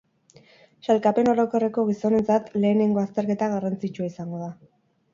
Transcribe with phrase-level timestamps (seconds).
[0.87, 4.55] Sailkapen orokorreko gizonentzat lehenengo azterketa garrantzitsua izango da.